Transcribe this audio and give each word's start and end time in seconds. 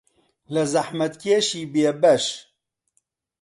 لە 0.53 0.63
زەحمەتکێشی 0.73 1.69
بێبەش 1.73 2.25